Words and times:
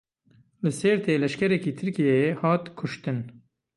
Li 0.63 0.71
Sêrtê 0.79 1.13
leşkerekî 1.21 1.71
Tirkiyeyê 1.77 2.29
hat 2.41 2.63
kuştin. 2.77 3.19